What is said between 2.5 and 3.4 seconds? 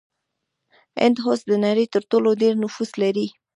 نفوس لري.